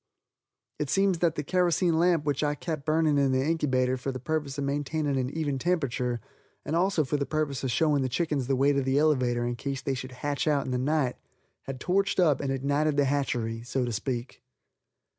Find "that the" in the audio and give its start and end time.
1.19-1.43